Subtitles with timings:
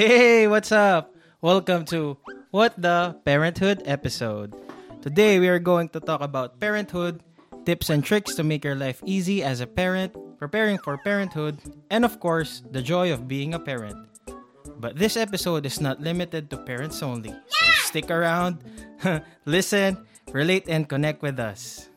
[0.00, 1.12] Hey, what's up?
[1.44, 2.16] Welcome to
[2.56, 4.56] What the Parenthood episode.
[5.04, 7.20] Today we are going to talk about parenthood,
[7.68, 11.60] tips and tricks to make your life easy as a parent, preparing for parenthood,
[11.92, 14.08] and of course, the joy of being a parent.
[14.80, 17.36] But this episode is not limited to parents only.
[17.52, 18.64] So stick around,
[19.44, 20.00] listen,
[20.32, 21.90] relate, and connect with us.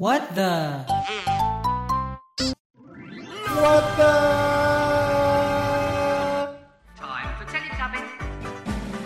[0.00, 0.99] What the?
[3.60, 4.12] What the?
[6.96, 8.08] Time for Teletubbies.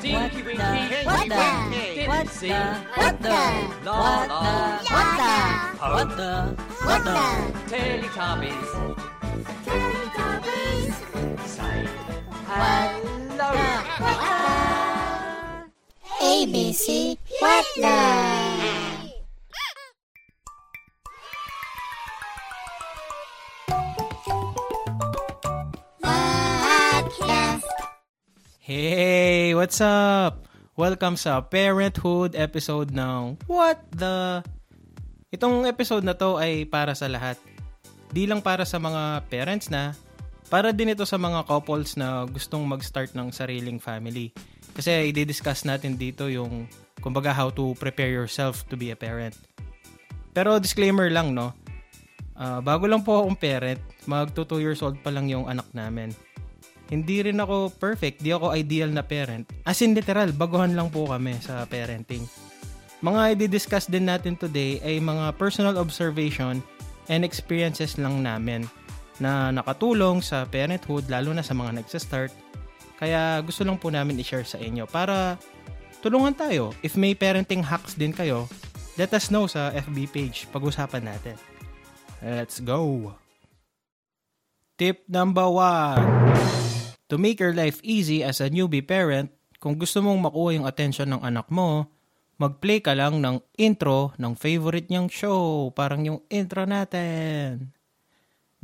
[0.01, 0.11] The?
[0.15, 0.43] Winky.
[1.05, 1.43] What the?
[2.07, 2.55] What the?
[2.95, 3.39] What the?
[3.85, 4.39] La What la.
[4.39, 4.95] the?
[4.95, 5.35] What the?
[5.83, 6.31] What the?
[6.87, 7.19] What the?
[7.71, 8.71] Teletubbies.
[11.47, 11.89] Say
[12.47, 13.51] hello.
[16.21, 18.54] ABC What the?
[28.65, 30.49] Hey, what's up?
[30.73, 34.41] Welcome sa Parenthood episode ng What the...
[35.29, 37.37] Itong episode na to ay para sa lahat.
[38.09, 39.93] Di lang para sa mga parents na,
[40.49, 44.33] para din ito sa mga couples na gustong mag-start ng sariling family.
[44.73, 46.65] Kasi i-discuss natin dito yung,
[47.05, 49.37] kumbaga, how to prepare yourself to be a parent.
[50.33, 51.53] Pero disclaimer lang, no?
[52.33, 56.17] Ah, bago lang po akong parent, mag 2 years old pa lang yung anak namin
[56.93, 59.49] hindi rin ako perfect, di ako ideal na parent.
[59.65, 62.25] As in literal, baguhan lang po kami sa parenting.
[63.05, 66.65] Mga i-discuss din natin today ay mga personal observation
[67.13, 68.65] and experiences lang namin
[69.21, 72.33] na nakatulong sa parenthood lalo na sa mga nagsa-start.
[72.97, 75.37] Kaya gusto lang po namin i-share sa inyo para
[76.01, 76.73] tulungan tayo.
[76.81, 78.49] If may parenting hacks din kayo,
[78.97, 80.49] let us know sa FB page.
[80.49, 81.37] Pag-usapan natin.
[82.25, 83.13] Let's go!
[84.75, 86.64] Tip number one.
[87.13, 89.29] To make your life easy as a newbie parent,
[89.61, 91.89] kung gusto mong makuha yung attention ng anak mo,
[92.41, 95.69] mag-play ka lang ng intro ng favorite niyang show.
[95.77, 97.73] Parang yung intro natin.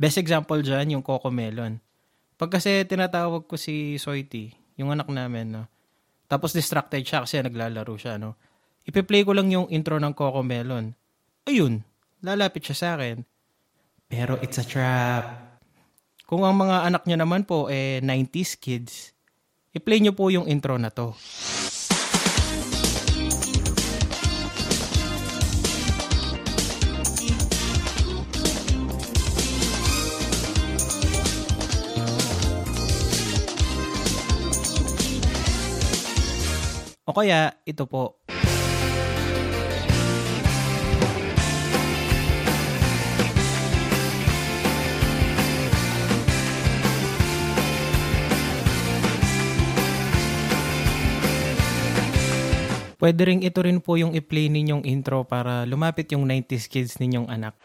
[0.01, 1.77] Best example dyan, yung Coco Melon.
[2.41, 5.63] Pag kasi tinatawag ko si Soity, yung anak namin, no?
[6.31, 8.39] tapos distracted siya kasi naglalaro siya, no?
[8.87, 10.95] Ipi-play ko lang yung intro ng Coco Melon.
[11.43, 11.83] Ayun,
[12.23, 13.27] lalapit siya sa akin.
[14.07, 15.50] Pero it's a trap.
[16.31, 19.11] Kung ang mga anak niya naman po eh 90s kids,
[19.75, 21.11] i-play niyo po yung intro na to.
[37.03, 38.23] O kaya, ito po.
[53.01, 57.33] Pwede rin ito rin po yung i-play ninyong intro para lumapit yung 90s kids ninyong
[57.33, 57.57] anak.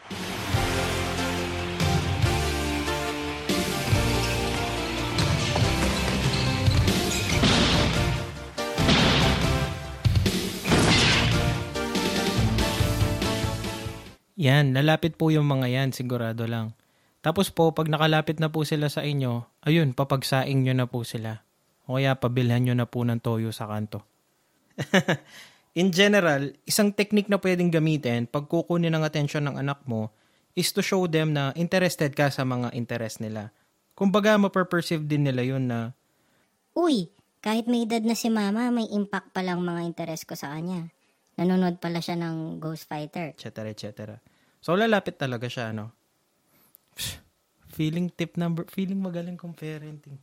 [14.41, 16.73] Yan, lalapit po yung mga yan, sigurado lang.
[17.21, 21.45] Tapos po, pag nakalapit na po sila sa inyo, ayun, papagsaing nyo na po sila.
[21.85, 24.16] O kaya pabilhan nyo na po ng toyo sa kanto.
[25.81, 30.09] In general, isang technique na pwedeng gamitin pag kukunin ng atensyon ng anak mo
[30.57, 33.53] is to show them na interested ka sa mga interest nila.
[33.93, 35.93] Kumbaga, maperperceive din nila yun na,
[36.77, 37.09] Uy,
[37.41, 40.93] kahit may edad na si mama, may impact pa lang mga interes ko sa kanya.
[41.41, 43.33] Nanonood pala siya ng Ghost Fighter.
[43.33, 43.73] etc.
[43.73, 43.89] etc.
[44.61, 45.93] So, lalapit talaga siya, no?
[46.97, 47.21] Psh,
[47.73, 50.21] feeling tip number, feeling magaling kong parenting.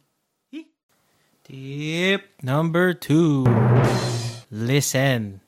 [1.44, 3.44] Tip number two.
[4.54, 5.42] Listen.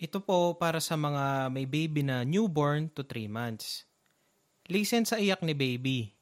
[0.00, 3.84] Ito po para sa mga may baby na newborn to 3 months.
[4.72, 6.16] Listen sa iyak ni baby.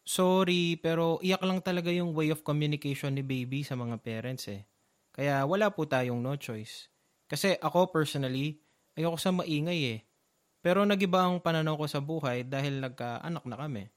[0.00, 4.64] Sorry, pero iyak lang talaga yung way of communication ni baby sa mga parents eh.
[5.12, 6.88] Kaya wala po tayong no choice.
[7.28, 8.64] Kasi ako personally,
[8.96, 10.08] ayoko sa maingay eh.
[10.64, 13.92] Pero nagiba ang pananaw ko sa buhay dahil nagkaanak na kami.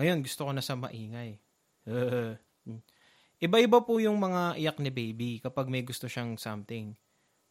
[0.00, 1.36] Ngayon gusto ko na sa maingay.
[3.44, 6.96] Iba-iba po yung mga iyak ni baby kapag may gusto siyang something.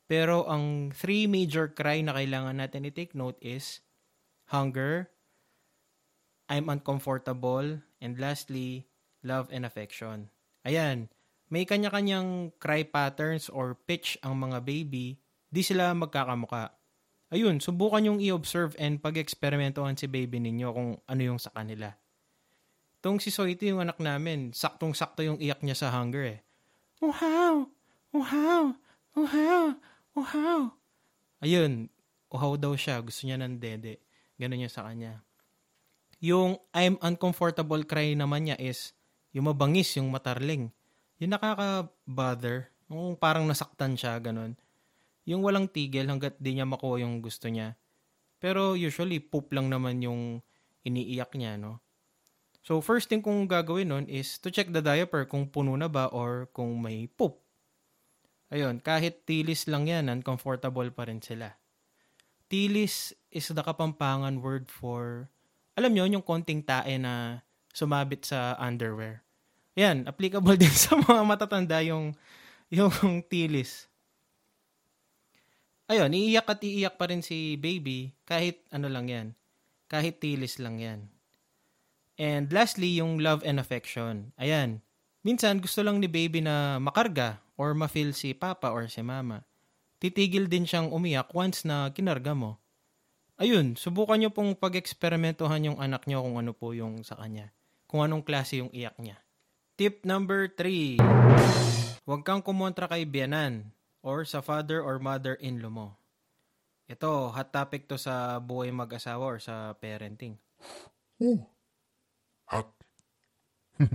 [0.09, 3.85] Pero ang three major cry na kailangan natin i-take note is
[4.49, 5.13] hunger,
[6.49, 8.89] I'm uncomfortable, and lastly,
[9.21, 10.33] love and affection.
[10.65, 11.13] Ayan,
[11.53, 15.21] may kanya-kanyang cry patterns or pitch ang mga baby,
[15.53, 16.73] di sila magkakamuka.
[17.29, 21.93] Ayun, subukan yung i-observe and pag-eksperimentohan si baby ninyo kung ano yung sa kanila.
[22.99, 26.39] Tong si Soiti, yung anak namin, saktong-sakto yung iyak niya sa hunger eh.
[26.99, 27.63] Uhaw!
[28.11, 28.75] Uhaw!
[29.15, 29.65] Uhaw!
[30.19, 30.61] Uhaw!
[31.39, 31.87] Ayun,
[32.27, 32.99] uhaw daw siya.
[32.99, 34.03] Gusto niya ng dede.
[34.35, 35.23] Ganun niya sa kanya.
[36.19, 38.91] Yung I'm uncomfortable cry naman niya is
[39.31, 40.67] yung mabangis, yung matarling.
[41.23, 42.67] Yung nakaka-bother.
[42.91, 44.59] Yung parang nasaktan siya, ganun.
[45.23, 47.79] Yung walang tigil hanggat di niya makuha yung gusto niya.
[48.43, 50.43] Pero usually, poop lang naman yung
[50.83, 51.79] iniiyak niya, no?
[52.63, 56.11] So, first thing kong gagawin nun is to check the diaper kung puno na ba
[56.11, 57.39] or kung may poop.
[58.49, 61.53] Ayun, kahit tilis lang yan, uncomfortable pa rin sila.
[62.49, 65.29] Tilis is the kapampangan word for,
[65.77, 69.21] alam nyo, yung konting tae na sumabit sa underwear.
[69.77, 72.17] Yan, applicable din sa mga matatanda yung,
[72.73, 73.85] yung tilis.
[75.89, 79.27] Ayun, iiyak at iiyak pa rin si baby kahit ano lang yan.
[79.89, 81.09] Kahit tilis lang yan.
[82.19, 84.35] And lastly, yung love and affection.
[84.35, 84.83] Ayan,
[85.23, 89.47] minsan gusto lang ni baby na makarga or ma-feel si papa or si mama.
[90.03, 92.59] Titigil din siyang umiyak once na kinarga mo.
[93.39, 97.55] Ayun, subukan nyo pong pag-eksperimentohan yung anak nyo kung ano po yung sa kanya.
[97.87, 99.15] Kung anong klase yung iyak niya.
[99.79, 100.99] Tip number 3.
[102.03, 103.71] Huwag kang kumontra kay biyanan
[104.03, 105.95] or sa father or mother-in-law mo.
[106.91, 110.35] Ito, hot topic to sa buhay mag-asawa or sa parenting.
[111.23, 111.58] Oh.
[112.49, 112.69] Hot.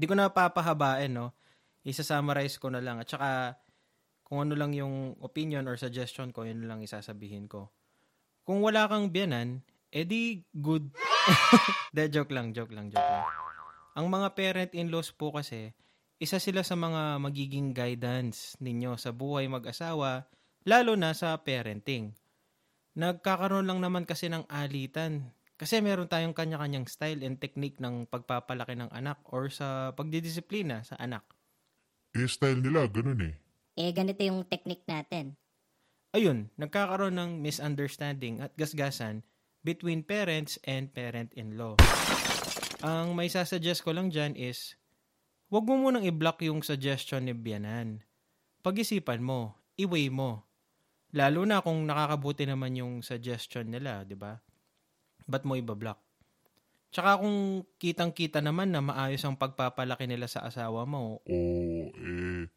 [0.00, 1.36] Di ko na papahabain, no?
[1.84, 3.02] Isa-summarize ko na lang.
[3.02, 3.60] At saka,
[4.24, 7.74] kung ano lang yung opinion or suggestion ko, yun lang isasabihin ko.
[8.46, 9.60] Kung wala kang biyanan,
[9.90, 10.88] edi good.
[11.96, 13.26] De, joke lang, joke lang, joke lang.
[13.98, 15.74] Ang mga parent-in-laws po kasi,
[16.22, 20.30] isa sila sa mga magiging guidance ninyo sa buhay mag-asawa,
[20.68, 22.14] lalo na sa parenting.
[22.94, 25.32] Nagkakaroon lang naman kasi ng alitan.
[25.60, 30.96] Kasi meron tayong kanya-kanyang style and technique ng pagpapalaki ng anak or sa pagdidisiplina sa
[30.96, 31.20] anak.
[32.16, 33.36] Eh, style nila, ganun eh.
[33.76, 35.36] Eh, ganito yung technique natin.
[36.16, 39.20] Ayun, nagkakaroon ng misunderstanding at gasgasan
[39.60, 41.76] between parents and parent-in-law.
[42.80, 44.80] Ang may sasuggest ko lang dyan is,
[45.52, 48.00] wag mo munang i-block yung suggestion ni Bianan.
[48.64, 50.48] Pag-isipan mo, i-weigh mo.
[51.12, 54.40] Lalo na kung nakakabuti naman yung suggestion nila, di ba?
[55.30, 56.02] Ba't mo i-block?
[56.90, 61.36] Tsaka kung kitang-kita naman na maayos ang pagpapalaki nila sa asawa mo, O,
[61.94, 62.50] eh,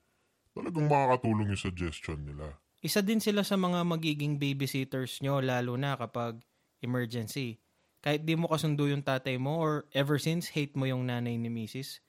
[0.57, 2.57] talagang makakatulong yung suggestion nila.
[2.81, 6.41] isa din sila sa mga magiging babysitters nyo lalo na kapag
[6.81, 7.61] emergency.
[8.03, 11.47] Kahit di mo kasundo yung tatay mo or ever since hate mo yung nanay ni
[11.47, 12.01] misis,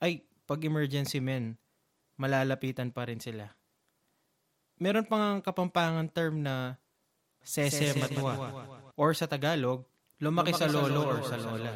[0.00, 1.58] ay, pag emergency men,
[2.16, 3.52] malalapitan pa rin sila.
[4.78, 6.78] Meron pang ang kapampangan term na
[7.42, 8.64] sese matwa
[8.96, 9.84] or sa Tagalog,
[10.20, 11.70] lumaki sa lolo or sa lola.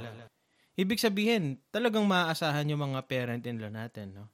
[0.78, 4.26] Ibig sabihin, talagang maaasahan yung mga parent-in-law natin, no?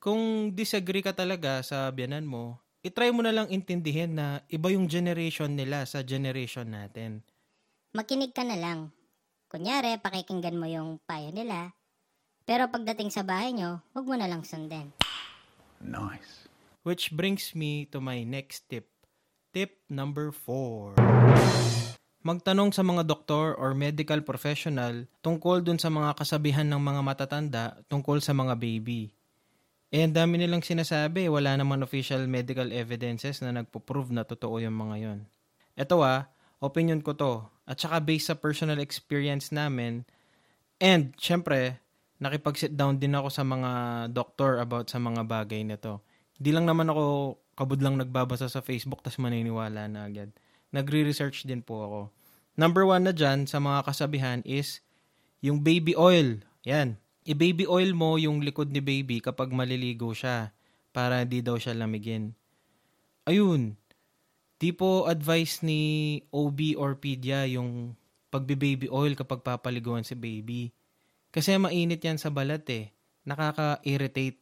[0.00, 4.88] Kung disagree ka talaga sa biyanan mo, itry mo na lang intindihin na iba yung
[4.88, 7.20] generation nila sa generation natin.
[7.92, 8.94] Makinig ka na lang.
[9.50, 11.74] Kunyari, pakikinggan mo yung payo nila.
[12.46, 14.94] Pero pagdating sa bahay nyo, huwag mo na lang sundin.
[16.80, 18.88] Which brings me to my next tip.
[19.52, 21.89] Tip number 4.
[22.20, 27.80] Magtanong sa mga doktor or medical professional tungkol dun sa mga kasabihan ng mga matatanda
[27.88, 29.08] tungkol sa mga baby.
[29.88, 34.76] Eh, ang dami nilang sinasabi, wala naman official medical evidences na nagpo-prove na totoo yung
[34.76, 35.18] mga yon.
[35.80, 36.28] Ito ah,
[36.60, 37.40] opinion ko to.
[37.64, 40.04] At saka based sa personal experience namin,
[40.76, 41.80] and syempre,
[42.20, 43.70] nakipag-sit down din ako sa mga
[44.12, 46.04] doktor about sa mga bagay na to.
[46.36, 50.28] Di lang naman ako kabudlang nagbabasa sa Facebook tas maniniwala na agad.
[50.70, 52.00] Nagre-research din po ako.
[52.54, 54.82] Number one na dyan sa mga kasabihan is
[55.42, 56.38] yung baby oil.
[56.66, 57.00] Yan.
[57.26, 60.54] I-baby oil mo yung likod ni baby kapag maliligo siya
[60.90, 62.34] para di daw siya lamigin.
[63.26, 63.76] Ayun.
[64.60, 67.96] Di po advice ni OB or pedia yung
[68.28, 70.70] pagbe-baby oil kapag papaliguan si baby.
[71.30, 72.90] Kasi mainit yan sa balat eh.
[73.26, 74.38] Nakaka-irritate.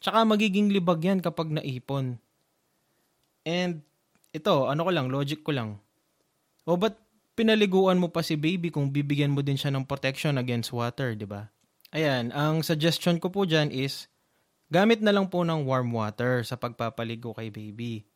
[0.00, 2.18] Tsaka magiging libag yan kapag naipon.
[3.44, 3.82] And
[4.30, 5.82] ito, ano ko lang, logic ko lang.
[6.66, 6.94] O ba't
[7.34, 11.26] pinaliguan mo pa si baby kung bibigyan mo din siya ng protection against water, di
[11.26, 11.50] ba?
[11.90, 14.06] Ayan, ang suggestion ko po dyan is,
[14.70, 18.06] gamit na lang po ng warm water sa pagpapaligo kay baby.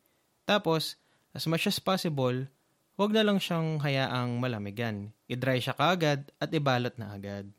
[0.47, 0.95] Tapos,
[1.35, 2.47] as much as possible,
[2.95, 5.11] huwag na lang siyang hayaang malamigan.
[5.27, 7.51] I-dry siya kaagad at ibalot na agad.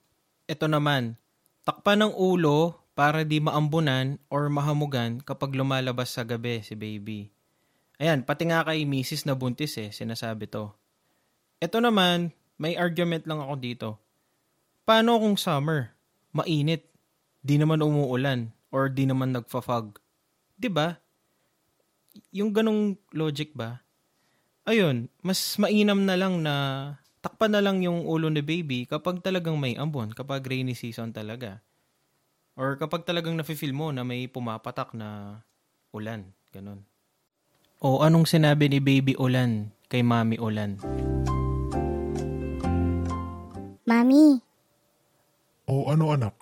[0.48, 1.20] Ito naman,
[1.68, 7.35] takpan ng ulo para di maambunan or mahamugan kapag lumalabas sa gabi si baby.
[7.96, 10.68] Ayan, pati nga kay misis na buntis eh, sinasabi to.
[11.64, 13.88] Ito naman, may argument lang ako dito.
[14.84, 15.96] Paano kung summer?
[16.36, 16.84] Mainit.
[17.40, 20.02] Di naman umuulan or di naman nagfa-fog.
[20.58, 20.98] 'Di ba?
[22.34, 23.80] Yung ganong logic ba?
[24.66, 26.54] Ayun, mas mainam na lang na
[27.22, 31.62] takpan na lang yung ulo ni baby kapag talagang may ambon, kapag rainy season talaga.
[32.58, 35.40] Or kapag talagang nafe-feel mo na may pumapatak na
[35.94, 36.82] ulan, ganun.
[37.76, 40.80] O anong sinabi ni baby ulan kay mami ulan?
[43.84, 44.40] Mami,
[45.66, 46.34] O ano anak?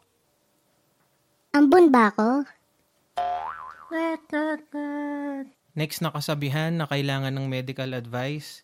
[1.51, 2.47] ambon ba ako?
[5.75, 8.63] Next na kasabihan na kailangan ng medical advice,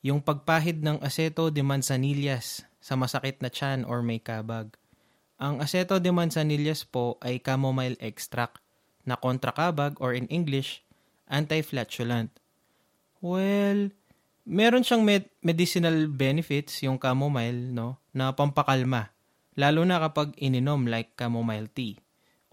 [0.00, 4.72] yung pagpahid ng aceto de manzanillas sa masakit na tiyan or may kabag.
[5.36, 8.64] Ang aceto de manzanillas po ay chamomile extract
[9.04, 10.85] na kontrakabag or in English,
[11.26, 12.30] anti-flatulent.
[13.22, 13.90] Well,
[14.46, 19.10] meron siyang med- medicinal benefits yung chamomile no, na pampakalma,
[19.58, 21.98] lalo na kapag ininom like chamomile tea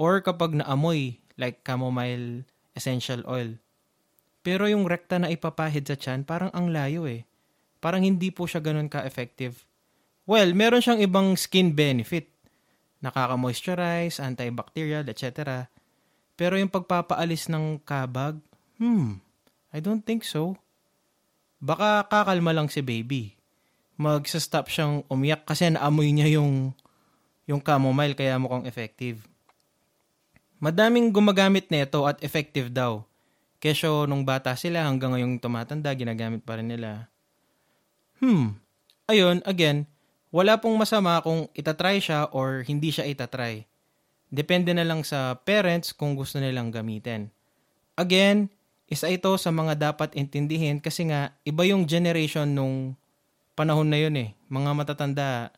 [0.02, 3.62] or kapag naamoy like chamomile essential oil.
[4.44, 7.24] Pero yung rekta na ipapahid sa tiyan, parang ang layo eh.
[7.80, 9.64] Parang hindi po siya ganun ka-effective.
[10.28, 12.28] Well, meron siyang ibang skin benefit.
[13.00, 15.68] Nakaka-moisturize, antibacterial, etc.
[16.36, 18.40] Pero yung pagpapaalis ng kabag,
[18.78, 19.20] hmm,
[19.74, 20.56] I don't think so.
[21.64, 23.34] Baka kakalma lang si baby.
[23.96, 26.74] Magsa-stop siyang umiyak kasi naamoy niya yung,
[27.48, 29.24] yung chamomile kaya mukhang effective.
[30.64, 33.04] Madaming gumagamit nito at effective daw.
[33.64, 37.08] Kesyo nung bata sila hanggang ngayong tumatanda, ginagamit pa rin nila.
[38.20, 38.60] Hmm.
[39.08, 39.88] Ayun, again,
[40.32, 43.68] wala pong masama kung itatry siya or hindi siya itatry.
[44.34, 47.30] Depende na lang sa parents kung gusto nilang gamitin.
[48.00, 48.50] Again,
[48.94, 52.94] isa ito sa mga dapat intindihin kasi nga iba yung generation nung
[53.58, 54.30] panahon na yun eh.
[54.54, 55.50] Mga matatanda,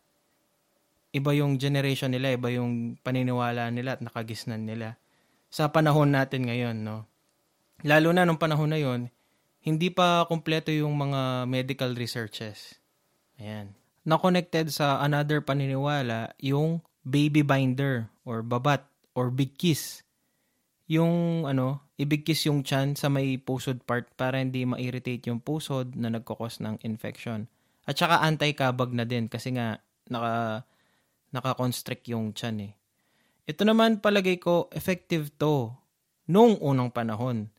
[1.11, 4.95] iba yung generation nila, iba yung paniniwala nila at nakagisnan nila
[5.55, 7.07] sa panahon natin ngayon, no?
[7.87, 9.07] Lalo na nung panahon na yon,
[9.63, 12.75] hindi pa kumpleto yung mga medical researches.
[13.39, 13.71] Ayan.
[14.03, 18.83] Na-connected sa another paniniwala, yung baby binder or babat
[19.15, 20.03] or big kiss.
[20.91, 25.95] Yung ano, ibig kiss yung chan sa may pusod part para hindi ma-irritate yung pusod
[25.95, 27.47] na nagkukos ng infection.
[27.87, 29.79] At saka anti-kabag na din kasi nga
[30.11, 30.65] naka
[31.31, 32.73] naka-constrict yung chan eh.
[33.45, 35.71] Ito naman palagay ko effective to
[36.25, 37.51] nung unang panahon.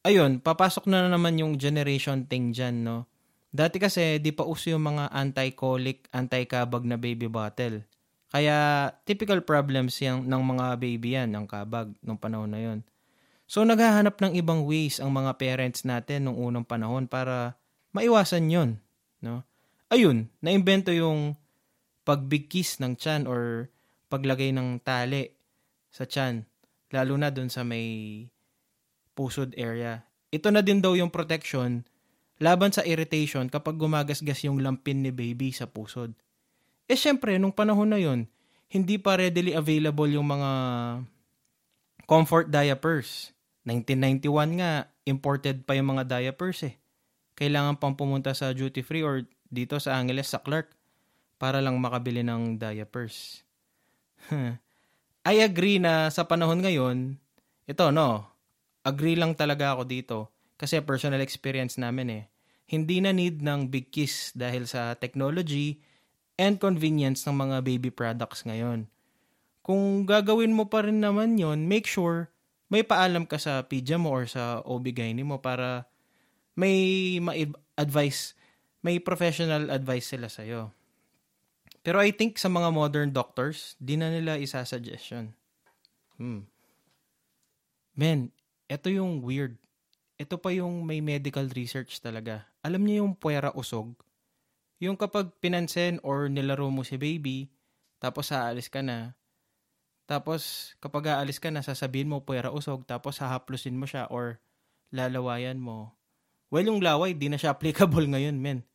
[0.00, 3.04] Ayun, papasok na naman yung generation thing dyan, no?
[3.50, 7.84] Dati kasi, di pa uso yung mga anti-colic, anti-kabag na baby bottle.
[8.30, 12.80] Kaya, typical problems yan ng mga baby yan, ng kabag, nung panahon na yon.
[13.50, 17.58] So, naghahanap ng ibang ways ang mga parents natin nung unang panahon para
[17.90, 18.70] maiwasan yon
[19.18, 19.42] no?
[19.90, 21.34] Ayun, naimbento yung
[22.06, 23.66] pagbig kiss ng chan or
[24.06, 25.34] paglagay ng tali
[25.90, 26.46] sa chan,
[26.94, 28.22] lalo na dun sa may
[29.18, 30.06] pusod area.
[30.30, 31.82] Ito na din daw yung protection
[32.38, 36.14] laban sa irritation kapag gumagasgas yung lampin ni baby sa pusod.
[36.86, 38.30] Eh syempre, nung panahon na yon,
[38.70, 40.50] hindi pa readily available yung mga
[42.06, 43.34] comfort diapers.
[43.70, 46.74] 1991 nga, imported pa yung mga diapers eh.
[47.38, 50.74] Kailangan pang pumunta sa duty free or dito sa Angeles sa Clark
[51.38, 53.46] para lang makabili ng diapers.
[55.30, 57.14] I agree na sa panahon ngayon,
[57.70, 58.26] ito no,
[58.82, 60.18] agree lang talaga ako dito
[60.58, 62.24] kasi personal experience namin eh.
[62.66, 65.82] Hindi na need ng big kiss dahil sa technology
[66.38, 68.86] and convenience ng mga baby products ngayon.
[69.60, 72.32] Kung gagawin mo pa rin naman yon, make sure
[72.70, 75.90] may paalam ka sa PIDYA mo or sa OB-GYN mo para
[76.54, 78.38] may ma-advise,
[78.86, 80.70] may professional advice sila sa'yo.
[81.82, 85.34] Pero I think sa mga modern doctors, di na nila isa-suggestion.
[86.20, 86.46] Hmm.
[87.98, 88.30] Men,
[88.70, 89.58] ito yung weird.
[90.20, 92.46] Ito pa yung may medical research talaga.
[92.60, 93.96] Alam niyo yung puwera usog?
[94.78, 97.48] Yung kapag pinansin or nilaro mo si baby,
[97.98, 99.16] tapos aalis ka na,
[100.10, 104.42] tapos kapag aalis ka na, sasabihin mo puwera usog, tapos hahaplusin mo siya or
[104.90, 105.94] lalawayan mo.
[106.50, 108.66] Well, yung laway, di na siya applicable ngayon, men.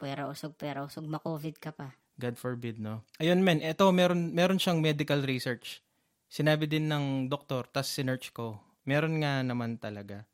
[0.00, 1.92] Pwera usog, pwera usog, ma-COVID ka pa.
[2.16, 3.04] God forbid, no?
[3.20, 5.84] Ayun, men, eto, meron, meron siyang medical research.
[6.32, 8.56] Sinabi din ng doktor, tas sinerch ko.
[8.88, 10.24] Meron nga naman talaga.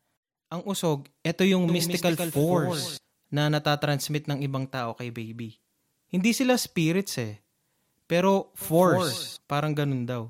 [0.54, 5.59] Ang usog, ito yung mystical, mystical force, force na natatransmit ng ibang tao kay baby.
[6.11, 7.38] Hindi sila spirits eh.
[8.11, 9.47] Pero force, force.
[9.47, 10.26] parang ganun daw.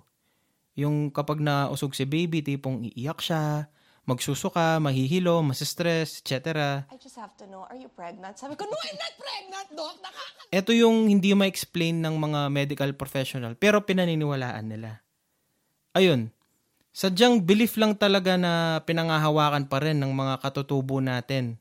[0.77, 3.73] Yung kapag nausog si baby, tipong iiyak siya,
[4.05, 6.85] magsusuka, mahihilo, masistress, etc.
[6.91, 8.37] I just have to know, are you pregnant?
[8.37, 9.97] Sabi ko, no, I'm not pregnant, Doc.
[10.03, 10.41] Nakaka...
[10.51, 15.01] Ito yung hindi ma-explain ng mga medical professional pero pinaniniwalaan nila.
[15.95, 16.35] Ayun,
[16.91, 21.55] sadyang belief lang talaga na pinangahawakan pa rin ng mga katutubo natin.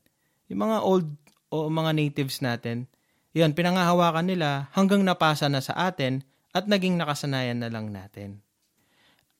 [0.50, 1.06] Yung mga old
[1.54, 2.89] o mga natives natin,
[3.30, 8.42] yan, pinangahawakan nila hanggang napasa na sa atin at naging nakasanayan na lang natin.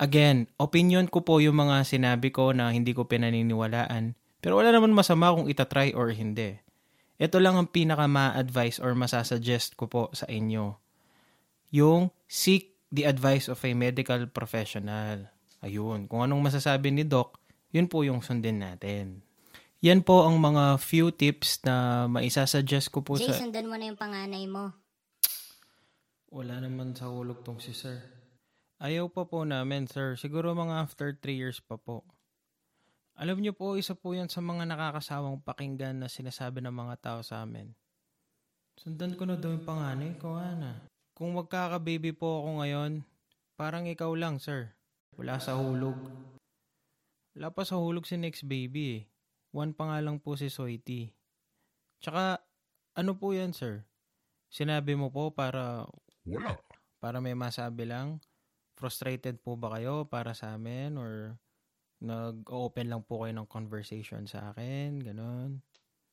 [0.00, 4.16] Again, opinion ko po yung mga sinabi ko na hindi ko pinaniniwalaan.
[4.40, 6.56] Pero wala naman masama kung itatry or hindi.
[7.20, 10.80] Ito lang ang pinaka ma-advise or masasuggest ko po sa inyo.
[11.76, 15.28] Yung seek the advice of a medical professional.
[15.61, 17.37] Ayun, kung anong masasabi ni Doc,
[17.68, 19.20] yun po yung sundin natin.
[19.81, 23.41] Yan po ang mga few tips na maisasuggest ko po Jay, sa...
[23.41, 24.77] sundan mo na yung panganay mo.
[26.29, 27.97] Wala naman sa hulog tong si sir.
[28.77, 30.21] Ayaw pa po namin, sir.
[30.21, 32.05] Siguro mga after 3 years pa po.
[33.17, 37.21] Alam niyo po, isa po yan sa mga nakakasawang pakinggan na sinasabi ng mga tao
[37.25, 37.73] sa amin.
[38.81, 40.89] Sundan ko na daw yung panganay ko, Ana.
[41.13, 42.93] Kung magkaka-baby po ako ngayon,
[43.57, 44.73] parang ikaw lang, sir.
[45.21, 45.97] Wala sa hulog.
[47.37, 49.03] Wala pa sa hulog si next baby eh.
[49.50, 51.11] One pa nga lang po si Soiti.
[51.99, 52.38] Tsaka,
[52.95, 53.83] ano po yan, sir?
[54.50, 55.87] Sinabi mo po para
[56.26, 56.59] Wala.
[57.02, 58.23] para may masabi lang?
[58.78, 60.99] Frustrated po ba kayo para sa amin?
[60.99, 61.38] Or
[62.00, 65.02] nag-open lang po kayo ng conversation sa akin?
[65.02, 65.61] Ganon.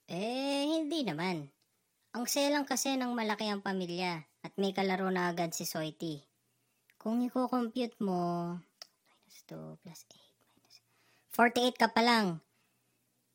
[0.09, 1.47] Eh, hindi naman.
[2.17, 6.23] Ang saya lang kasi ng malaki ang pamilya at may kalaro na agad si Soiti.
[6.97, 8.55] Kung i-compute mo,
[9.27, 10.17] minus 2 plus 8
[10.57, 10.75] minus
[11.37, 12.41] 48 ka pa lang.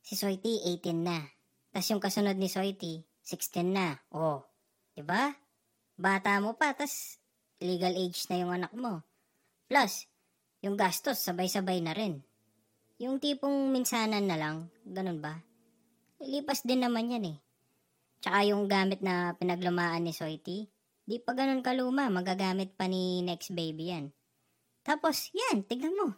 [0.03, 1.23] Si Soiti, 18 na.
[1.71, 4.03] Tapos yung kasunod ni Soiti, 16 na.
[4.11, 4.43] Oh,
[4.93, 5.31] di ba?
[5.95, 7.23] Bata mo pa, tas
[7.63, 9.07] legal age na yung anak mo.
[9.71, 10.11] Plus,
[10.59, 12.19] yung gastos, sabay-sabay na rin.
[12.99, 15.39] Yung tipong minsanan na lang, ganun ba?
[16.19, 17.39] Ilipas din naman yan eh.
[18.23, 20.67] Tsaka yung gamit na pinaglumaan ni Soiti,
[21.07, 24.11] di pa ganun kaluma, magagamit pa ni next baby yan.
[24.83, 26.15] Tapos, yan, tignan mo.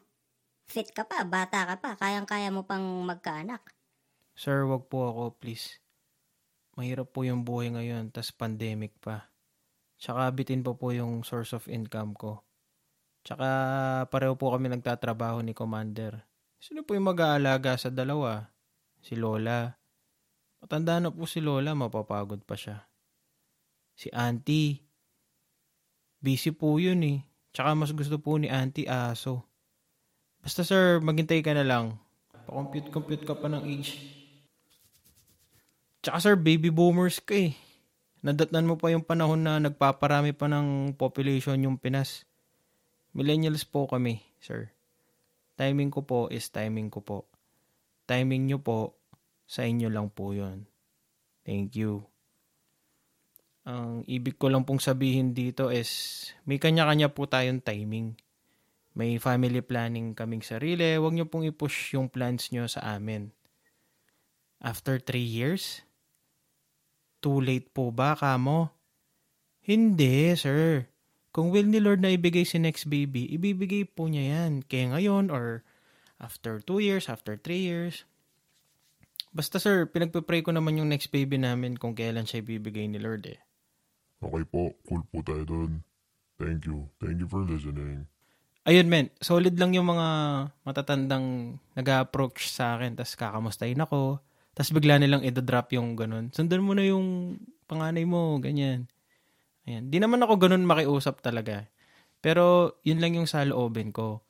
[0.65, 3.74] Fit ka pa, bata ka pa, kayang-kaya mo pang magkaanak.
[4.35, 5.79] Sir, wag po ako, please.
[6.75, 9.31] Mahirap po yung buhay ngayon, tas pandemic pa.
[9.95, 12.43] Tsaka bitin pa po yung source of income ko.
[13.23, 13.47] Tsaka
[14.11, 16.27] pareho po kami nagtatrabaho ni Commander.
[16.59, 18.43] Sino po yung mag-aalaga sa dalawa?
[18.99, 19.71] Si Lola.
[20.59, 22.85] Matanda na po si Lola, mapapagod pa siya.
[23.95, 24.83] Si Auntie.
[26.19, 27.19] Busy po yun eh.
[27.55, 29.47] Tsaka mas gusto po ni Auntie aso.
[30.43, 31.97] Basta sir, maghintay ka na lang.
[32.35, 34.24] Pa-compute-compute ka pa ng age.
[36.05, 37.57] Tsaka sir, baby boomers ka eh.
[38.21, 42.29] Nadatnan mo pa yung panahon na nagpaparami pa ng population yung Pinas.
[43.17, 44.69] Millennials po kami, sir.
[45.57, 47.19] Timing ko po is timing ko po.
[48.05, 49.01] Timing nyo po,
[49.49, 50.69] sa inyo lang po yun.
[51.41, 52.05] Thank you.
[53.65, 55.89] Ang ibig ko lang pong sabihin dito is
[56.45, 58.13] may kanya-kanya po tayong timing.
[58.93, 61.01] May family planning kaming sarili.
[61.01, 63.33] Huwag nyo pong i-push yung plans nyo sa amin.
[64.61, 65.81] After three years?
[67.25, 68.69] Too late po ba, kamo?
[69.65, 70.85] Hindi, sir.
[71.33, 74.61] Kung will ni Lord na ibigay si next baby, ibibigay po niya yan.
[74.69, 75.65] Kaya ngayon or
[76.21, 78.05] after two years, after three years.
[79.35, 83.27] Basta sir, pinagpipray ko naman yung next baby namin kung kailan siya ibibigay ni Lord
[83.27, 83.41] eh.
[84.23, 85.83] Okay po, cool po tayo dun.
[86.39, 86.87] Thank you.
[87.03, 88.07] Thank you for listening.
[88.65, 90.09] Ayun men, solid lang yung mga
[90.63, 94.23] matatandang nag-approach sa akin tas kakamustahin ako.
[94.55, 96.31] Tas bigla nilang i-drop yung ganun.
[96.31, 98.87] Sundan mo na yung panganay mo, ganyan.
[99.67, 99.91] Ayan.
[99.91, 101.67] Di naman ako ganun makiusap talaga.
[102.23, 104.23] Pero yun lang yung sa loobin ko.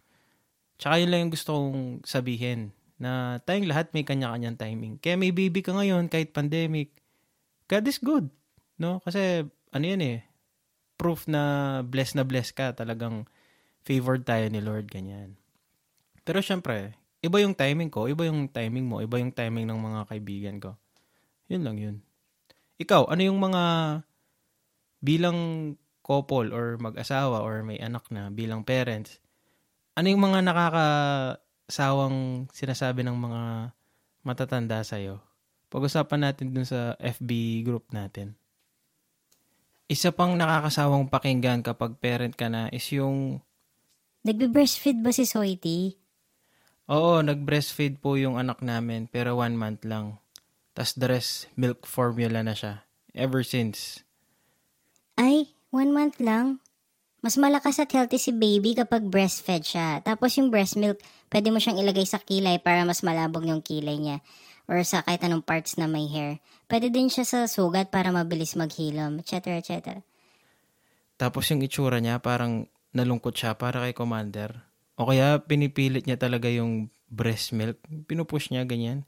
[0.81, 4.95] Tsaka yun lang yung gusto kong sabihin na tayong lahat may kanya-kanyang timing.
[4.99, 6.91] Kaya may baby ka ngayon kahit pandemic.
[7.69, 8.33] God is good.
[8.81, 8.99] No?
[9.05, 10.19] Kasi ano yan eh,
[10.97, 12.73] proof na blessed na blessed ka.
[12.73, 13.29] Talagang
[13.85, 15.37] favored tayo ni Lord, ganyan.
[16.25, 20.01] Pero syempre, iba yung timing ko, iba yung timing mo, iba yung timing ng mga
[20.13, 20.77] kaibigan ko.
[21.49, 21.97] Yun lang yun.
[22.77, 23.63] Ikaw, ano yung mga
[25.01, 25.39] bilang
[26.05, 29.25] couple or mag-asawa or may anak na bilang parents,
[29.97, 33.73] ano yung mga nakakasawang sinasabi ng mga
[34.21, 35.25] matatanda sa'yo?
[35.73, 38.37] Pag-usapan natin dun sa FB group natin.
[39.89, 43.41] Isa pang nakakasawang pakinggan kapag parent ka na is yung
[44.25, 46.04] Nagbe-breastfeed ba si Soiti?
[46.85, 50.21] Oo, nag-breastfeed po yung anak namin pero one month lang.
[50.77, 52.85] Tas the rest, milk formula na siya.
[53.17, 54.05] Ever since.
[55.17, 56.61] Ay, one month lang.
[57.25, 60.05] Mas malakas at healthy si baby kapag breastfed siya.
[60.05, 61.01] Tapos yung breast milk,
[61.33, 64.21] pwede mo siyang ilagay sa kilay para mas malabog yung kilay niya.
[64.69, 66.45] Or sa kahit anong parts na may hair.
[66.69, 69.57] Pwede din siya sa sugat para mabilis maghilom, etc.
[69.57, 70.05] etc.
[71.17, 74.74] Tapos yung itsura niya, parang nalungkot siya para kay Commander.
[74.95, 77.83] O kaya pinipilit niya talaga yung breast milk.
[78.07, 79.03] Pinupush niya, ganyan.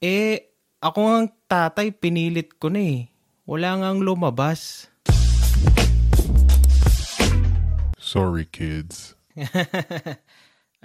[0.00, 3.00] Eh, ako ang tatay, pinilit ko na eh.
[3.44, 4.88] Wala nga lumabas.
[8.00, 9.12] Sorry, kids.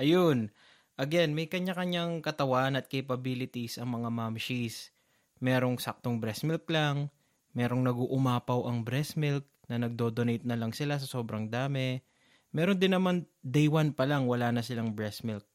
[0.01, 0.51] Ayun.
[0.99, 4.91] Again, may kanya-kanyang katawan at capabilities ang mga mamshies.
[5.39, 7.07] Merong saktong breast milk lang,
[7.55, 12.03] merong nag-uumapaw ang breast milk na nagdo-donate na lang sila sa sobrang dami.
[12.49, 15.45] Meron din naman day one pa lang wala na silang breast milk.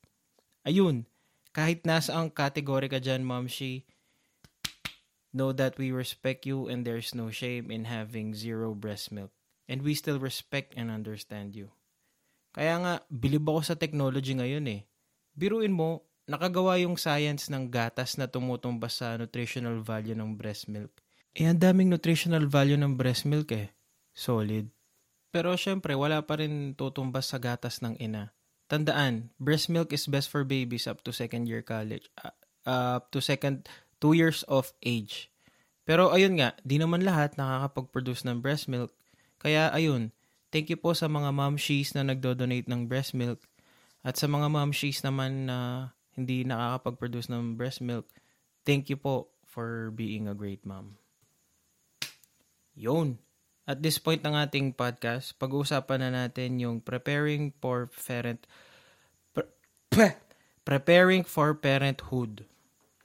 [0.62, 1.06] Ayun,
[1.54, 3.86] kahit nasa ang category ka dyan, mamshi,
[5.34, 9.34] know that we respect you and there's no shame in having zero breast milk.
[9.66, 11.72] And we still respect and understand you.
[12.54, 14.80] Kaya nga, bilib ako sa technology ngayon eh.
[15.34, 20.90] Biruin mo, nakagawa yung science ng gatas na tumutumbas sa nutritional value ng breast milk.
[21.34, 23.74] Eh, ang daming nutritional value ng breast milk eh.
[24.14, 24.73] Solid.
[25.34, 28.30] Pero syempre, wala pa rin tutumbas sa gatas ng ina.
[28.70, 32.06] Tandaan, breast milk is best for babies up to second year college.
[32.22, 32.30] Uh,
[33.02, 33.66] up to second,
[33.98, 35.34] two years of age.
[35.82, 38.94] Pero ayun nga, di naman lahat nakakapag-produce ng breast milk.
[39.42, 40.14] Kaya ayun,
[40.54, 43.42] thank you po sa mga momshies na nagdo-donate ng breast milk.
[44.06, 48.06] At sa mga momshies naman na hindi nakakapag-produce ng breast milk,
[48.62, 50.94] thank you po for being a great mom.
[52.78, 53.18] Yun.
[53.64, 58.44] At this point ng ating podcast, pag-uusapan na natin yung preparing for parent
[59.88, 60.20] pre-
[60.68, 62.44] preparing for parenthood.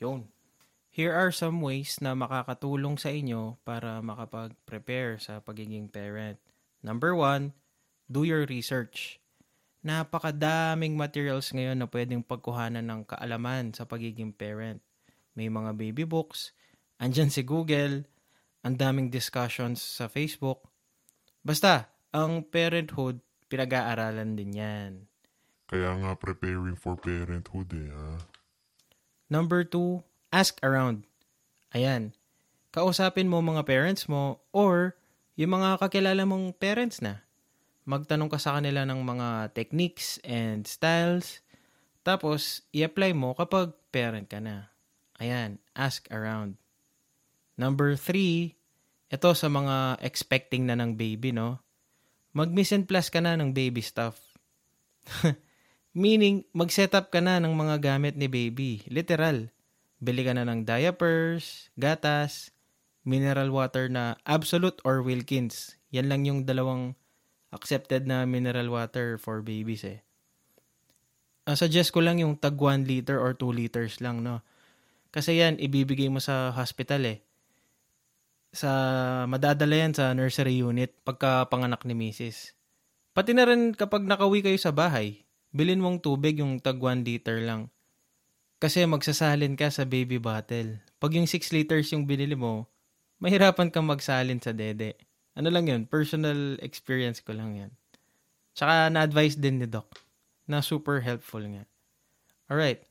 [0.03, 0.27] Yun.
[0.89, 6.35] Here are some ways na makakatulong sa inyo para makapag-prepare sa pagiging parent.
[6.83, 7.55] Number one,
[8.11, 9.23] do your research.
[9.79, 14.83] Napakadaming materials ngayon na pwedeng pagkuhanan ng kaalaman sa pagiging parent.
[15.39, 16.51] May mga baby books,
[16.99, 18.03] andyan si Google,
[18.63, 20.67] ang daming discussions sa Facebook.
[21.41, 24.91] Basta, ang parenthood, pinag-aaralan din yan.
[25.69, 28.19] Kaya nga preparing for parenthood eh, ha?
[29.29, 30.01] Number two,
[30.33, 31.05] ask around.
[31.77, 32.17] Ayan,
[32.73, 34.97] kausapin mo mga parents mo or
[35.37, 37.21] yung mga kakilala mong parents na.
[37.85, 41.45] Magtanong ka sa kanila ng mga techniques and styles.
[42.01, 44.73] Tapos, i-apply mo kapag parent ka na.
[45.21, 46.57] Ayan, ask around.
[47.59, 48.55] Number three,
[49.11, 51.59] ito sa mga expecting na ng baby, no?
[52.31, 54.15] And plus ka na ng baby stuff.
[55.91, 58.87] Meaning, mag-set up ka na ng mga gamit ni baby.
[58.87, 59.51] Literal.
[59.99, 62.55] Bili ka na ng diapers, gatas,
[63.03, 65.75] mineral water na Absolute or Wilkins.
[65.91, 66.95] Yan lang yung dalawang
[67.51, 69.99] accepted na mineral water for babies eh.
[71.43, 74.39] Uh, suggest ko lang yung tag 1 liter or 2 liters lang, no?
[75.11, 77.19] Kasi yan, ibibigay mo sa hospital eh
[78.49, 78.71] sa
[79.29, 82.57] madadala yan sa nursery unit pagka panganak ni Mrs.
[83.13, 87.41] Pati na rin kapag nakawi kayo sa bahay, bilin mong tubig yung tag 1 liter
[87.45, 87.69] lang.
[88.59, 90.81] Kasi magsasalin ka sa baby bottle.
[90.99, 92.67] Pag yung 6 liters yung binili mo,
[93.23, 94.99] mahirapan kang magsalin sa dede.
[95.37, 97.71] Ano lang yun, personal experience ko lang yan.
[98.57, 99.87] Tsaka na-advise din ni Doc
[100.49, 101.63] na super helpful nga.
[102.49, 102.83] Alright.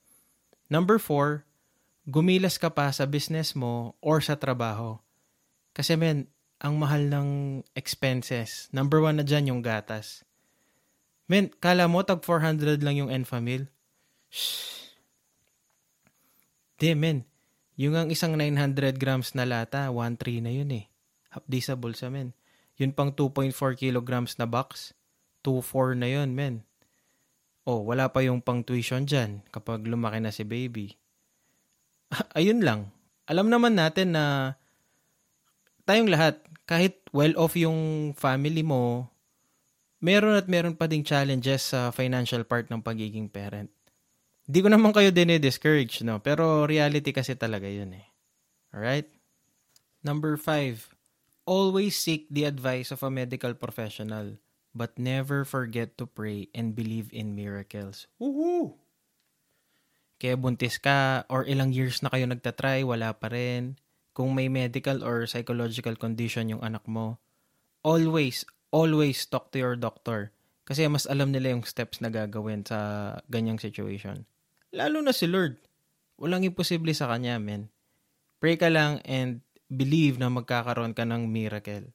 [0.70, 1.44] Number 4,
[2.08, 4.96] gumilas ka pa sa business mo or sa trabaho
[5.78, 6.26] kasi men,
[6.58, 7.28] ang mahal ng
[7.78, 8.66] expenses.
[8.74, 10.26] Number one na dyan yung gatas.
[11.30, 13.70] Men, kala mo tag 400 lang yung Enfamil?
[14.26, 14.90] Shh.
[16.82, 17.22] Di, men.
[17.78, 20.90] Yung ang isang 900 grams na lata, 1.3 na yun eh.
[21.30, 22.34] Hapdi sa bulsa, men.
[22.74, 24.98] Yun pang 2.4 kilograms na box,
[25.46, 26.66] 2.4 na yun, men.
[27.68, 30.98] Oh, wala pa yung pang tuition dyan kapag lumaki na si baby.
[32.38, 32.90] Ayun lang.
[33.30, 34.56] Alam naman natin na
[35.88, 39.09] tayong lahat, kahit well-off yung family mo,
[40.05, 43.72] meron at meron pa ding challenges sa financial part ng pagiging parent.
[44.44, 46.20] Hindi ko naman kayo dinidiscourage, no?
[46.20, 48.05] Pero reality kasi talaga yun eh.
[48.77, 49.09] Alright?
[50.05, 50.92] Number five,
[51.48, 54.37] always seek the advice of a medical professional,
[54.77, 58.05] but never forget to pray and believe in miracles.
[58.20, 58.77] Woohoo!
[60.20, 63.81] Kaya buntis ka or ilang years na kayo nagtatry, wala pa rin
[64.18, 67.22] kung may medical or psychological condition yung anak mo,
[67.87, 68.42] always,
[68.74, 70.35] always talk to your doctor.
[70.66, 74.26] Kasi mas alam nila yung steps na gagawin sa ganyang situation.
[74.74, 75.62] Lalo na si Lord.
[76.18, 77.70] Walang imposible sa kanya, men.
[78.42, 79.38] Pray ka lang and
[79.70, 81.94] believe na magkakaroon ka ng miracle.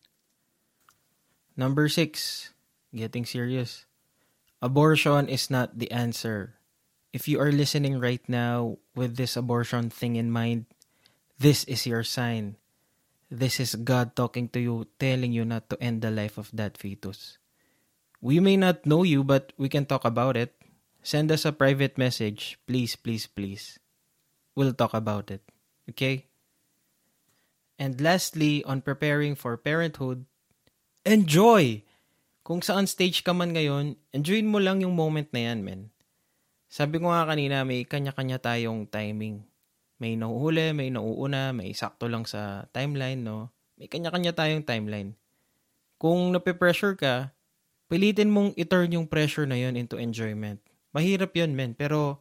[1.59, 2.49] Number six,
[2.95, 3.83] getting serious.
[4.63, 6.55] Abortion is not the answer.
[7.11, 10.71] If you are listening right now with this abortion thing in mind,
[11.39, 12.57] this is your sign.
[13.33, 16.77] This is God talking to you, telling you not to end the life of that
[16.77, 17.37] fetus.
[18.21, 20.55] We may not know you, but we can talk about it.
[21.03, 22.57] Send us a private message.
[22.67, 23.79] Please, please, please.
[24.55, 25.41] We'll talk about it.
[25.89, 26.31] Okay?
[27.75, 30.23] And lastly, on preparing for parenthood,
[31.03, 31.83] enjoy!
[32.43, 35.81] Kung saan stage ka man ngayon, enjoyin mo lang yung moment na yan, men.
[36.67, 39.43] Sabi ko nga kanina, may kanya-kanya tayong timing.
[40.03, 43.55] May nauhuli, may nauuna, may sakto lang sa timeline, no?
[43.79, 45.15] May kanya-kanya tayong timeline.
[45.95, 47.31] Kung nape-pressure ka,
[47.87, 50.59] pilitin mong i-turn yung pressure na yon into enjoyment.
[50.91, 52.19] Mahirap yun, men, pero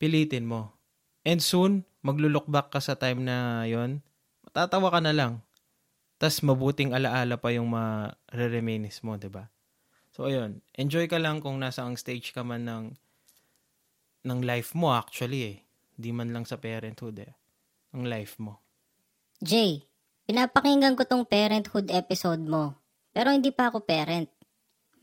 [0.00, 0.72] pilitin mo.
[1.28, 4.00] And soon, maglulook back ka sa time na yon,
[4.40, 5.44] matatawa ka na lang.
[6.16, 9.52] Tas mabuting alaala pa yung ma-reminis mo, 'di ba?
[10.12, 12.84] So ayun, enjoy ka lang kung nasa ang stage ka man ng
[14.24, 15.58] ng life mo actually eh.
[16.00, 17.36] Di man lang sa parenthood eh.
[17.92, 18.56] Ang life mo.
[19.44, 19.84] Jay,
[20.24, 22.80] pinapakinggan ko tong parenthood episode mo.
[23.12, 24.32] Pero hindi pa ako parent.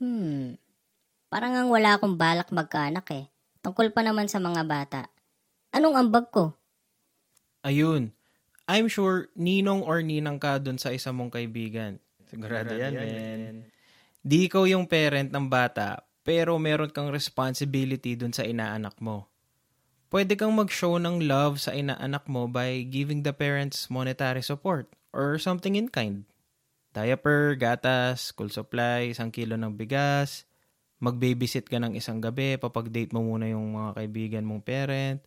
[0.01, 0.57] Hmm.
[1.29, 3.29] Parang ang wala akong balak magkaanak eh.
[3.62, 5.01] Tungkol pa naman sa mga bata.
[5.69, 6.57] Anong ambag ko?
[7.62, 8.15] Ayun.
[8.65, 12.01] I'm sure ninong or ninang ka dun sa isa mong kaibigan.
[12.27, 13.69] Sigurado yan, men.
[14.19, 19.31] Di ikaw yung parent ng bata, pero meron kang responsibility dun sa inaanak mo.
[20.08, 25.36] Pwede kang mag-show ng love sa inaanak mo by giving the parents monetary support or
[25.36, 26.24] something in kind.
[26.96, 30.48] Diaper, gatas, school supply, isang kilo ng bigas,
[31.04, 35.20] mag-babysit ka ng isang gabi, papag-date mo muna yung mga kaibigan mong parent.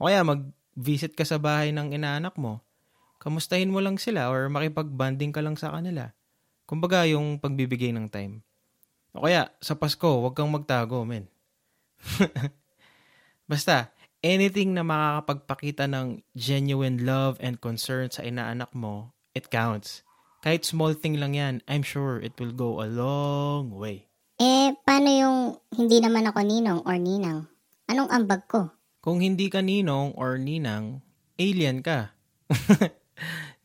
[0.00, 2.64] O kaya mag-visit ka sa bahay ng inaanak mo.
[3.20, 6.16] Kamustahin mo lang sila or makipag-banding ka lang sa kanila.
[6.64, 8.40] Kumbaga yung pagbibigay ng time.
[9.12, 11.28] O kaya, sa Pasko, huwag kang magtago, men.
[13.50, 20.02] Basta, anything na makakapagpakita ng genuine love and concern sa inaanak mo, it counts.
[20.42, 24.06] Kahit small thing lang yan, I'm sure it will go a long way.
[24.38, 25.38] Eh, paano yung
[25.74, 27.50] hindi naman ako ninong or ninang?
[27.90, 28.70] Anong ambag ko?
[29.02, 31.02] Kung hindi ka ninong or ninang,
[31.38, 32.14] alien ka.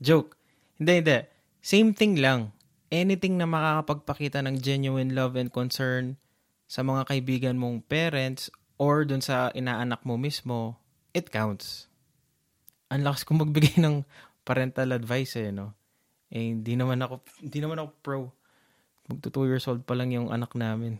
[0.06, 0.34] Joke.
[0.82, 1.20] Hindi, hindi.
[1.62, 2.58] Same thing lang.
[2.90, 6.18] Anything na makakapagpakita ng genuine love and concern
[6.66, 10.78] sa mga kaibigan mong parents or dun sa inaanak mo mismo,
[11.14, 11.88] it counts.
[12.90, 14.06] Ang lakas kong magbigay ng
[14.44, 15.74] parental advice eh, no?
[16.34, 18.20] Eh, hindi naman ako, hindi naman ako pro.
[19.06, 20.98] Magto 2 years old pa lang yung anak namin.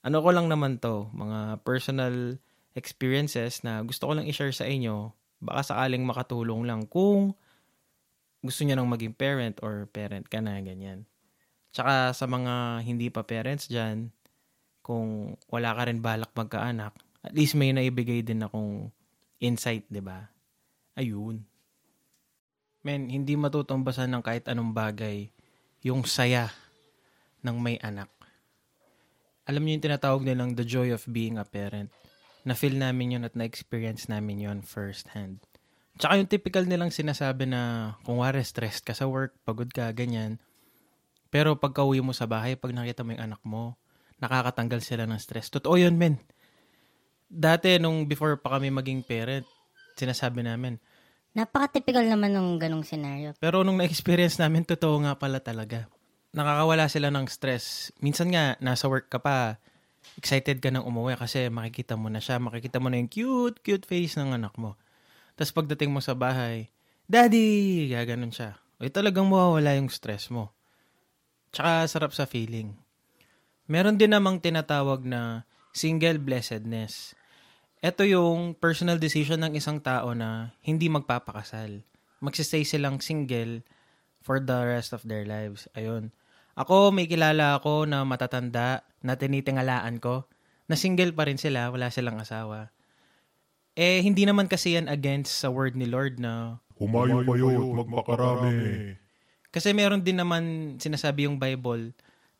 [0.00, 2.38] Ano ko lang naman to, mga personal
[2.72, 5.12] experiences na gusto ko lang i-share sa inyo.
[5.42, 7.34] Baka sakaling makatulong lang kung
[8.38, 11.04] gusto niya nang maging parent or parent ka na, ganyan.
[11.74, 14.14] Tsaka sa mga hindi pa parents dyan,
[14.88, 18.88] kung wala ka rin balak magkaanak, at least may naibigay din akong
[19.36, 20.32] insight, di ba?
[20.96, 21.44] Ayun.
[22.80, 25.28] Men, hindi matutumbasan ng kahit anong bagay
[25.84, 26.48] yung saya
[27.44, 28.08] ng may anak.
[29.44, 31.92] Alam niyo yung tinatawag nilang the joy of being a parent.
[32.48, 35.44] Na-feel namin yun at na-experience namin yun first hand.
[36.00, 40.40] Tsaka yung typical nilang sinasabi na kung wari stressed ka sa work, pagod ka, ganyan.
[41.28, 43.76] Pero pagka uwi mo sa bahay, pag nakita mo yung anak mo,
[44.18, 45.50] nakakatanggal sila ng stress.
[45.50, 46.18] Totoo yun, men.
[47.28, 49.44] Dati, nung before pa kami maging parent,
[49.98, 50.80] sinasabi namin.
[51.36, 53.36] Napaka-typical naman ng ganong scenario.
[53.38, 55.86] Pero nung na-experience namin, totoo nga pala talaga.
[56.32, 57.94] Nakakawala sila ng stress.
[58.00, 59.60] Minsan nga, nasa work ka pa,
[60.16, 63.84] excited ka nang umuwi kasi makikita mo na siya, makikita mo na yung cute, cute
[63.84, 64.74] face ng anak mo.
[65.38, 66.72] Tapos pagdating mo sa bahay,
[67.08, 67.88] Daddy!
[67.88, 68.60] Gaganon siya.
[68.76, 70.52] Ay talagang mawawala yung stress mo.
[71.50, 72.76] Tsaka sarap sa feeling.
[73.68, 75.44] Meron din namang tinatawag na
[75.76, 77.12] single blessedness.
[77.84, 81.84] Ito yung personal decision ng isang tao na hindi magpapakasal.
[82.24, 83.60] Magsistay silang single
[84.24, 85.68] for the rest of their lives.
[85.76, 86.10] Ayun.
[86.56, 90.26] Ako, may kilala ako na matatanda na tinitingalaan ko
[90.66, 92.72] na single pa rin sila, wala silang asawa.
[93.78, 98.96] Eh, hindi naman kasi yan against sa word ni Lord na Humayo kayo at magpakarami.
[99.54, 101.94] kasi meron din naman sinasabi yung Bible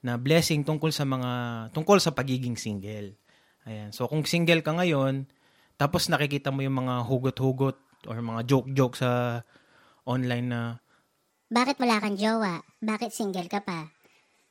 [0.05, 1.31] na blessing tungkol sa mga
[1.75, 3.19] tungkol sa pagiging single.
[3.67, 3.91] Ayan.
[3.91, 5.27] So kung single ka ngayon,
[5.79, 9.43] tapos nakikita mo yung mga hugot-hugot or mga joke-joke sa
[10.07, 10.61] online na
[11.49, 12.61] Bakit wala kang jowa?
[12.79, 13.89] Bakit single ka pa?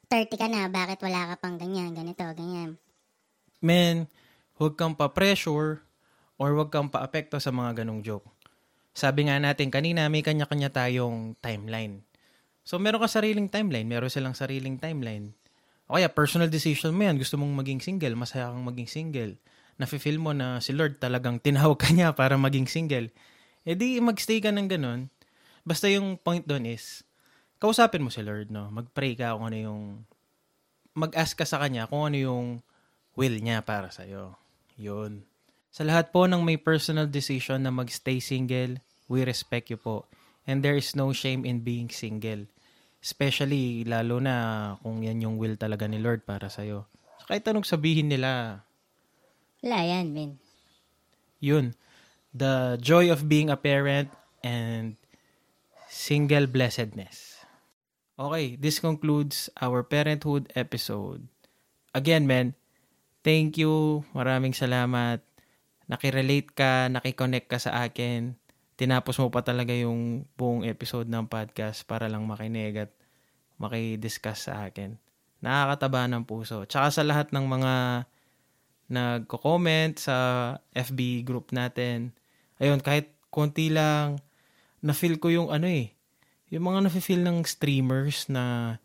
[0.10, 2.80] 30 ka na, bakit wala ka pang ganyan, ganito, ganyan?
[3.62, 4.06] men,
[4.58, 5.82] huwag kang pa-pressure
[6.38, 8.26] or huwag kang pa-apekto sa mga ganong joke.
[8.98, 12.02] Sabi nga natin kanina, may kanya-kanya tayong timeline.
[12.66, 13.86] So, meron ka sariling timeline.
[13.86, 15.37] Meron silang sariling timeline.
[15.88, 17.15] O kaya, personal decision mo yan.
[17.15, 18.15] Gusto mong maging single.
[18.19, 19.34] Masaya kang maging single.
[19.80, 23.08] Nafe-feel mo na si Lord talagang tinawag ka niya para maging single.
[23.63, 25.08] E di, magstay ka ng ganun.
[25.67, 27.04] Basta yung point doon is,
[27.60, 28.71] kausapin mo si Lord, no?
[28.71, 29.82] Mag-pray ka kung ano yung,
[30.95, 32.45] mag-ask ka sa Kanya kung ano yung
[33.19, 34.39] will niya para sa'yo.
[34.80, 35.28] Yun.
[35.73, 38.80] Sa lahat po ng may personal decision na mag-stay single,
[39.12, 40.08] we respect you po.
[40.47, 42.47] And there is no shame in being single.
[43.08, 44.36] Especially, lalo na
[44.84, 46.84] kung yan yung will talaga ni Lord para sa'yo.
[47.24, 48.62] So, kahit anong sabihin nila,
[49.63, 50.32] Wala yan, men.
[51.39, 51.72] yun.
[52.36, 54.12] The joy of being a parent
[54.43, 55.00] and
[55.88, 57.39] single blessedness.
[58.20, 61.24] Okay, this concludes our parenthood episode.
[61.96, 62.60] Again, men,
[63.24, 64.04] thank you.
[64.12, 65.24] Maraming salamat.
[65.88, 68.36] Nakirelate ka, nakiconnect ka sa akin.
[68.78, 72.92] Tinapos mo pa talaga yung buong episode ng podcast para lang makinig at
[73.58, 75.02] makidiscuss sa akin.
[75.42, 76.62] Nakakataba ng puso.
[76.70, 77.74] Tsaka sa lahat ng mga
[78.88, 80.16] nagko-comment sa
[80.78, 82.13] FB group natin.
[82.62, 84.22] Ayun, kahit konti lang,
[84.86, 85.98] na-feel ko yung ano eh,
[86.54, 88.78] yung mga na-feel ng streamers na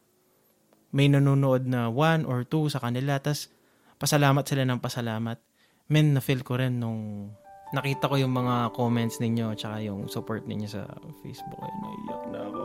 [0.89, 3.49] may nanonood na one or two sa kanila, tas
[4.01, 5.37] pasalamat sila ng pasalamat.
[5.93, 7.33] Men, na-feel ko rin nung
[7.73, 10.85] nakita ko yung mga comments ninyo tsaka yung support ninyo sa
[11.25, 11.57] Facebook.
[11.59, 12.63] Ay, naiyak na ako.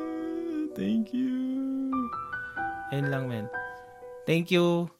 [0.78, 1.30] Thank you.
[2.90, 3.46] Ayun lang, men.
[4.26, 4.90] Thank you.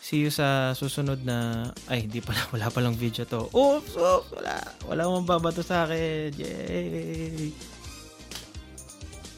[0.00, 1.68] See you sa susunod na...
[1.88, 2.44] Ay, hindi pala.
[2.52, 3.48] Wala palang video to.
[3.52, 3.96] Oops!
[3.96, 4.28] Oops!
[4.36, 4.56] Wala.
[4.88, 6.36] Wala mong babato sa akin.
[6.36, 7.52] Yay!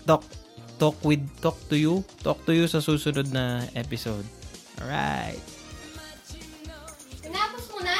[0.03, 0.27] Talk.
[0.83, 1.23] Talk with...
[1.39, 2.03] Talk to you.
[2.27, 4.27] Talk to you sa susunod na episode.
[4.83, 5.43] Alright.
[7.23, 7.97] Tinapos mo na?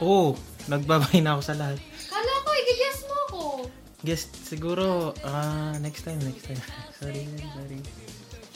[0.00, 0.36] Oh,
[0.68, 1.78] nagbabay na ako sa lahat.
[2.10, 3.40] Kala ko, i-guess mo ako.
[4.04, 6.60] Guess, siguro, ah, next time, next time.
[7.00, 7.80] sorry, sorry.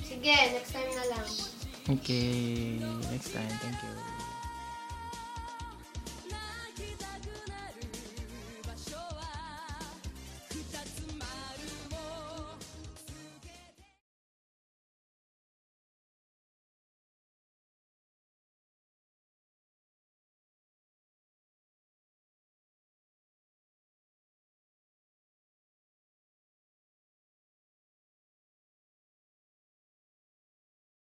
[0.04, 1.26] Sige, next time na lang.
[1.84, 2.80] Okay,
[3.12, 3.52] next time.
[3.60, 4.13] Thank you.